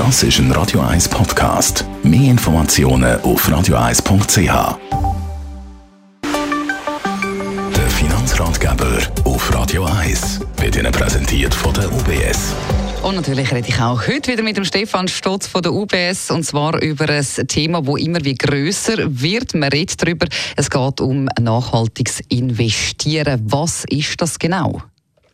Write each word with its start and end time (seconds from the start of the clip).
Das 0.00 0.22
ist 0.22 0.38
ein 0.38 0.50
Radio 0.52 0.80
1 0.80 1.10
Podcast. 1.10 1.84
Mehr 2.02 2.30
Informationen 2.30 3.20
auf 3.20 3.46
radio1.ch. 3.46 4.78
Der 7.76 7.90
Finanzratgeber 7.90 8.98
auf 9.24 9.54
Radio 9.54 9.84
1 9.84 10.40
wird 10.56 10.76
Ihnen 10.76 10.90
präsentiert 10.90 11.54
von 11.54 11.74
der 11.74 11.92
UBS. 11.92 12.54
Und 13.02 13.16
natürlich 13.16 13.52
rede 13.52 13.68
ich 13.68 13.78
auch 13.78 14.06
heute 14.06 14.32
wieder 14.32 14.42
mit 14.42 14.56
dem 14.56 14.64
Stefan 14.64 15.06
Stotz 15.06 15.46
von 15.46 15.60
der 15.60 15.74
UBS 15.74 16.30
und 16.30 16.44
zwar 16.44 16.80
über 16.80 17.06
ein 17.06 17.26
Thema, 17.46 17.82
das 17.82 18.00
immer 18.00 18.24
wie 18.24 18.36
größer 18.36 18.96
wird. 19.06 19.52
Man 19.52 19.68
redet 19.68 20.02
darüber, 20.02 20.26
es 20.56 20.70
geht 20.70 21.00
um 21.02 21.28
nachhaltiges 21.38 22.20
Investieren. 22.30 23.42
Was 23.44 23.84
ist 23.84 24.18
das 24.18 24.38
genau? 24.38 24.80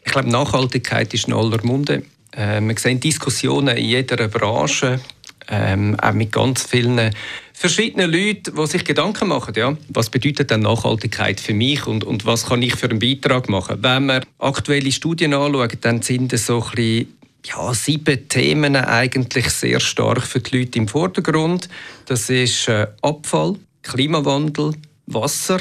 Ich 0.04 0.10
glaube, 0.10 0.28
Nachhaltigkeit 0.28 1.14
ist 1.14 1.28
in 1.28 1.34
aller 1.34 1.64
Munde. 1.64 2.02
Äh, 2.36 2.60
wir 2.60 2.78
sehen 2.78 3.00
Diskussionen 3.00 3.76
in 3.76 3.84
jeder 3.84 4.28
Branche, 4.28 5.00
ähm, 5.48 5.98
auch 6.00 6.12
mit 6.12 6.32
ganz 6.32 6.64
vielen 6.64 7.10
verschiedenen 7.52 8.12
Leuten, 8.12 8.54
die 8.54 8.66
sich 8.66 8.84
Gedanken 8.84 9.28
machen, 9.28 9.54
ja, 9.56 9.77
was 9.88 10.10
bedeutet 10.10 10.50
denn 10.50 10.60
Nachhaltigkeit 10.60 11.41
für 11.41 11.54
mich 11.54 11.86
und, 11.86 12.04
und 12.04 12.27
was 12.27 12.46
kann 12.46 12.62
ich 12.62 12.77
für 12.77 12.91
einen 12.91 12.98
Beitrag 12.98 13.48
machen. 13.48 13.78
Wenn 13.80 14.06
wir 14.06 14.22
aktuelle 14.38 14.92
Studien 14.92 15.32
anschauen, 15.32 15.70
dann 15.80 16.02
sind 16.02 16.32
es 16.34 16.46
so 16.46 16.62
ein 16.62 16.70
bisschen 16.74 17.16
ja, 17.46 17.72
sieben 17.72 18.28
Themen 18.28 18.77
eigentlich 18.77 19.48
sehr 19.50 19.80
stark 19.80 20.22
für 20.22 20.41
die 20.41 20.58
Leute 20.58 20.78
im 20.78 20.88
Vordergrund. 20.88 21.68
Das 22.06 22.28
ist 22.28 22.68
äh, 22.68 22.88
Abfall, 23.02 23.56
Klimawandel, 23.82 24.74
Wasser, 25.06 25.60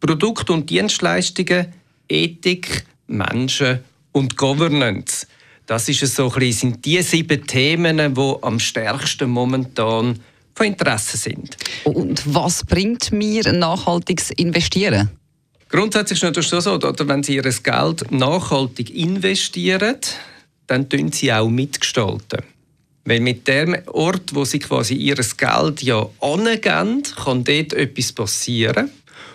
Produkt- 0.00 0.50
und 0.50 0.68
Dienstleistungen, 0.68 1.72
Ethik, 2.08 2.86
Menschen 3.06 3.80
und 4.12 4.36
Governance. 4.36 5.26
Das 5.66 5.88
ist 5.88 6.00
so 6.14 6.30
ein 6.30 6.38
bisschen, 6.38 6.72
sind 6.72 6.84
die 6.84 7.02
sieben 7.02 7.44
Themen, 7.46 8.14
die 8.14 8.34
am 8.42 8.60
stärksten 8.60 9.28
momentan 9.28 10.20
von 10.54 10.66
Interesse 10.66 11.16
sind. 11.16 11.56
Und 11.84 12.22
was 12.32 12.64
bringt 12.64 13.10
mir 13.10 13.52
nachhaltiges 13.52 14.30
Investieren? 14.30 15.10
Grundsätzlich 15.68 16.22
ist 16.22 16.52
es 16.52 16.64
so, 16.64 16.78
dass 16.78 17.08
wenn 17.08 17.24
Sie 17.24 17.34
Ihr 17.34 17.42
Geld 17.42 18.12
nachhaltig 18.12 18.94
investieren, 18.94 19.96
dann 20.68 20.88
tun 20.88 21.10
Sie 21.10 21.32
auch 21.32 21.48
mitgestalten. 21.48 22.42
Weil 23.04 23.20
mit 23.20 23.48
dem 23.48 23.76
Ort, 23.86 24.34
wo 24.34 24.44
Sie 24.44 24.60
quasi 24.60 24.94
Ihr 24.94 25.16
Geld 25.16 25.82
ja 25.82 26.06
angeben, 26.20 27.02
kann 27.16 27.44
dort 27.44 27.72
etwas 27.72 28.12
passieren 28.12 28.90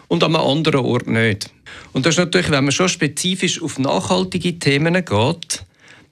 und 0.08 0.24
an 0.24 0.36
einem 0.36 0.46
anderen 0.46 0.86
Ort 0.86 1.08
nicht. 1.08 1.50
Und 1.92 2.06
das 2.06 2.16
ist 2.16 2.20
natürlich, 2.20 2.52
wenn 2.52 2.64
man 2.64 2.72
schon 2.72 2.90
spezifisch 2.90 3.62
auf 3.62 3.78
nachhaltige 3.78 4.58
Themen 4.58 4.94
geht, 4.94 5.66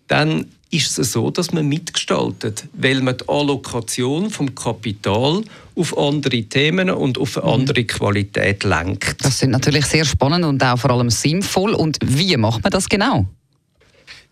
dann 0.09 0.45
ist 0.71 0.99
es 0.99 1.13
so, 1.13 1.31
dass 1.31 1.51
man 1.51 1.67
mitgestaltet, 1.67 2.65
weil 2.73 3.01
man 3.01 3.17
die 3.17 3.27
Allokation 3.27 4.29
vom 4.29 4.53
Kapital 4.53 5.43
auf 5.75 5.97
andere 5.97 6.43
Themen 6.43 6.91
und 6.91 7.17
auf 7.17 7.37
eine 7.37 7.47
mhm. 7.47 7.53
andere 7.53 7.83
Qualität 7.85 8.63
lenkt. 8.63 9.23
Das 9.23 9.39
sind 9.39 9.51
natürlich 9.51 9.85
sehr 9.85 10.05
spannend 10.05 10.45
und 10.45 10.63
auch 10.63 10.77
vor 10.77 10.91
allem 10.91 11.09
sinnvoll. 11.09 11.73
Und 11.73 11.97
wie 12.03 12.37
macht 12.37 12.63
man 12.63 12.71
das 12.71 12.87
genau? 12.87 13.25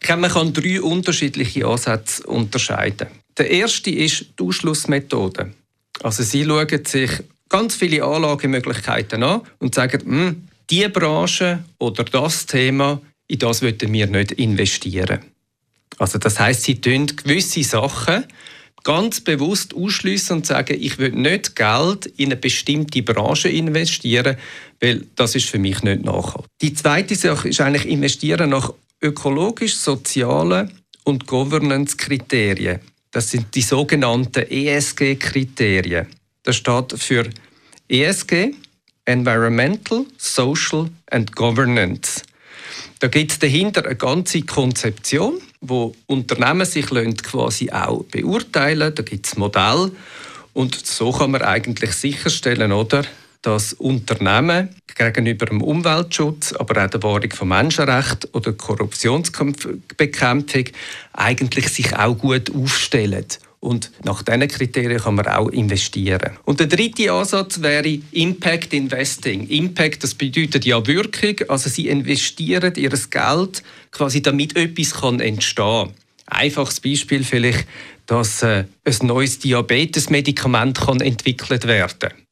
Man 0.08 0.32
kann 0.32 0.54
drei 0.54 0.80
unterschiedliche 0.82 1.66
Ansätze 1.66 2.24
unterscheiden. 2.28 3.08
Der 3.38 3.50
erste 3.50 3.90
ist 3.90 4.28
die 4.40 4.44
Ausschlussmethode. 4.44 5.54
Also 6.04 6.22
Sie 6.22 6.46
schauen 6.46 6.86
sich 6.86 7.12
ganz 7.50 7.76
viele 7.76 8.04
Anlagemöglichkeiten 8.04 9.24
an 9.24 9.42
und 9.60 9.74
sagen, 9.74 10.02
hm, 10.02 10.48
die 10.70 10.88
Branche 10.88 11.64
oder 11.80 12.04
das 12.04 12.46
Thema, 12.46 13.02
in 13.28 13.40
das 13.40 13.62
würden 13.62 13.92
wir 13.92 14.08
nicht 14.08 14.34
investieren. 14.34 15.20
Also 15.98 16.18
das 16.20 16.40
heißt, 16.40 16.64
sie 16.64 16.80
tun 16.80 17.08
gewisse 17.08 17.64
Sachen 17.64 18.26
ganz 18.84 19.20
bewusst 19.20 19.74
ausschließen 19.74 20.38
und 20.38 20.46
sagen, 20.46 20.78
ich 20.80 20.98
will 20.98 21.12
nicht 21.12 21.56
Geld 21.56 22.06
in 22.06 22.28
eine 22.28 22.38
bestimmte 22.38 23.04
Branche 23.04 23.50
investieren, 23.50 24.38
weil 24.80 25.06
das 25.16 25.36
ist 25.36 25.50
für 25.50 25.60
mich 25.60 25.84
nicht 25.84 26.06
nachhaltig. 26.06 26.50
Die 26.62 26.74
zweite 26.74 27.16
Sache 27.16 27.50
ist 27.50 27.60
eigentlich 27.60 27.86
investieren 27.86 28.52
nach 28.52 28.74
ökologisch, 29.02 29.76
sozialen 29.76 30.72
und 31.04 31.28
Governance-Kriterien. 31.28 32.80
Das 33.12 33.32
sind 33.32 33.54
die 33.56 33.62
sogenannten 33.62 34.46
ESG-Kriterien. 34.50 36.08
Das 36.44 36.56
steht 36.56 36.94
für 36.98 37.30
ESG, 37.90 38.54
Environmental, 39.06 40.06
Social 40.18 40.90
and 41.10 41.36
Governance. 41.36 42.22
Da 43.00 43.08
gibt 43.08 43.32
es 43.32 43.40
dahinter 43.40 43.86
eine 43.86 43.96
ganze 43.96 44.42
Konzeption, 44.44 45.40
wo 45.62 45.96
Unternehmen 46.06 46.66
sich 46.66 46.88
quasi 46.88 47.72
auch 47.72 48.04
beurteilen. 48.04 48.94
Da 48.94 49.04
gibt 49.04 49.28
es 49.28 49.38
Modelle 49.38 49.92
und 50.54 50.76
so 50.86 51.12
kann 51.12 51.32
man 51.32 51.44
eigentlich 51.44 51.92
sicherstellen, 51.92 52.72
oder, 52.72 53.04
dass 53.42 53.74
Unternehmen 53.74 54.70
gegenüber 54.96 55.46
dem 55.46 55.62
Umweltschutz, 55.62 56.54
aber 56.54 56.84
auch 56.84 56.90
der 56.90 57.04
Wahrung 57.04 57.32
von 57.32 57.50
Menschenrechten 57.50 58.32
oder 58.34 58.54
Korruptionsbekämpfung 58.54 60.66
eigentlich 61.14 61.70
sich 61.70 61.96
auch 61.96 62.18
gut 62.18 62.52
aufstellen. 62.54 63.26
Und 63.68 63.92
nach 64.06 64.24
diesen 64.24 64.48
Kriterien 64.48 65.02
kann 65.02 65.16
man 65.16 65.28
auch 65.28 65.50
investieren. 65.50 66.38
Und 66.46 66.62
der 66.62 66.68
dritte 66.68 67.12
Ansatz 67.12 67.62
wäre 67.62 68.00
Impact 68.12 68.74
Investing. 68.74 69.46
Impact, 69.50 70.06
das 70.06 70.16
bedeutet 70.16 70.66
ja 70.66 70.88
Wirkung. 70.88 71.50
Also 71.50 71.70
sie 71.70 71.90
investieren 71.90 72.74
ihr 72.78 72.92
Geld 72.92 73.64
quasi, 73.92 74.22
damit 74.22 74.56
etwas 74.56 74.94
kann 74.94 75.20
entstehen 75.20 75.88
kann. 75.88 75.94
Einfaches 76.28 76.80
Beispiel 76.80 77.26
vielleicht, 77.26 77.68
dass 78.06 78.42
äh, 78.42 78.64
ein 78.86 78.96
neues 79.02 79.40
Diabetesmedikament 79.40 80.80
kann 80.80 81.02
entwickelt 81.02 81.68
werden 81.68 82.00
kann. 82.00 82.27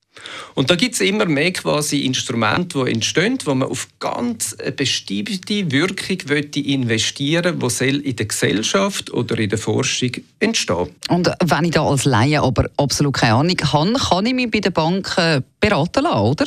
Und 0.54 0.70
da 0.70 0.76
gibt 0.76 0.96
es 0.96 1.02
immer 1.02 1.26
mehr 1.26 1.52
quasi 1.54 2.00
Instrumente, 2.00 2.84
die 2.84 2.92
entstehen, 2.92 3.38
wo 3.46 3.54
man 3.54 3.70
auf 3.70 3.88
ganz 4.00 4.56
eine 4.56 4.72
bestimmte 4.72 5.72
Wirkung 5.72 6.18
investieren 6.56 7.62
will, 7.62 8.00
die 8.00 8.10
in 8.10 8.16
der 8.16 8.26
Gesellschaft 8.26 9.12
oder 9.12 9.38
in 9.38 9.50
der 9.50 9.60
Forschung 9.60 10.12
entstehen. 10.40 10.90
Und 11.10 11.30
wenn 11.44 11.66
ich 11.66 11.72
da 11.72 11.86
als 11.86 12.06
Laie 12.06 12.42
aber 12.42 12.70
absolut 12.78 13.16
keine 13.16 13.36
Ahnung 13.36 13.58
habe, 13.62 13.94
kann 13.94 14.26
ich 14.26 14.34
mich 14.34 14.52
bei 14.52 14.60
der 14.60 14.72
Bank 14.72 15.16
beraten 15.60 16.04
lassen, 16.04 16.20
oder? 16.20 16.46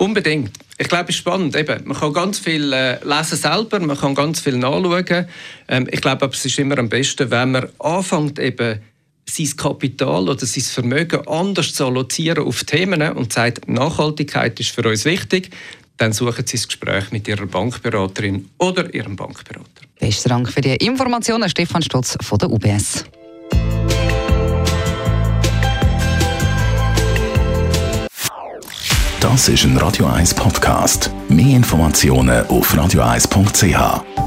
Unbedingt. 0.00 0.52
Ich 0.78 0.88
glaube, 0.88 1.10
es 1.10 1.10
ist 1.10 1.16
spannend. 1.16 1.54
Eben, 1.54 1.86
man 1.86 1.94
kann 1.94 2.14
ganz 2.14 2.38
viel 2.38 2.72
äh, 2.72 3.04
lesen 3.04 3.36
selber, 3.36 3.80
man 3.80 3.98
kann 3.98 4.14
ganz 4.14 4.40
viel 4.40 4.56
nachschauen. 4.56 5.26
Ähm, 5.68 5.86
ich 5.90 6.00
glaube, 6.00 6.30
es 6.32 6.42
ist 6.42 6.58
immer 6.58 6.78
am 6.78 6.88
besten, 6.88 7.30
wenn 7.30 7.50
man 7.50 7.68
anfängt, 7.78 8.38
eben 8.38 8.80
sein 9.30 9.56
Kapital 9.56 10.28
oder 10.28 10.44
sein 10.44 10.62
Vermögen 10.62 11.26
anders 11.26 11.74
zu 11.74 11.86
allozieren 11.86 12.46
auf 12.46 12.64
Themen 12.64 13.02
und 13.12 13.32
sagt, 13.32 13.68
Nachhaltigkeit 13.68 14.58
ist 14.60 14.70
für 14.70 14.88
uns 14.88 15.04
wichtig, 15.04 15.50
dann 15.96 16.12
suchen 16.12 16.46
Sie 16.46 16.56
das 16.56 16.66
Gespräch 16.66 17.12
mit 17.12 17.28
Ihrer 17.28 17.46
Bankberaterin 17.46 18.48
oder 18.58 18.92
Ihrem 18.94 19.16
Bankberater. 19.16 19.82
Besten 19.98 20.30
Dank 20.30 20.50
für 20.50 20.62
die 20.62 20.76
Informationen, 20.76 21.48
Stefan 21.48 21.82
Stotz 21.82 22.16
von 22.22 22.38
der 22.38 22.50
UBS. 22.50 23.04
Das 29.20 29.48
ist 29.50 29.64
ein 29.64 29.76
Radio 29.76 30.06
1 30.06 30.32
Podcast. 30.34 31.10
Mehr 31.28 31.56
Informationen 31.56 32.46
auf 32.46 32.74
radio1.ch. 32.74 34.19